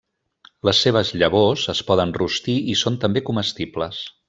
Les 0.69 0.79
seves 0.85 1.11
llavors 1.23 1.65
es 1.75 1.83
poden 1.91 2.15
rostir 2.21 2.57
i 2.75 2.79
són 2.85 2.99
també 3.05 3.25
comestibles. 3.31 4.03